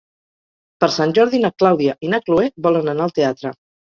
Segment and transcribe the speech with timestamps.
[0.83, 3.55] Per Sant Jordi na Clàudia i na Cloè volen anar al teatre.